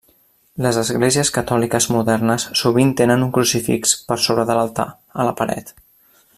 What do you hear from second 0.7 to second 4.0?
esglésies catòliques modernes sovint tenen un crucifix